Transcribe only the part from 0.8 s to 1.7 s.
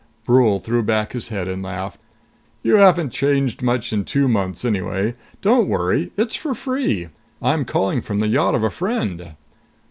back his head and